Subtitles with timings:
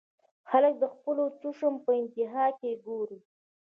[0.49, 3.19] خلک د خپلو چشمو پۀ انتها کښې ګوري-